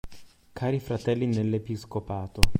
Cari 0.53 0.79
fratelli 0.79 1.27
nell'Episcopato 1.27 2.39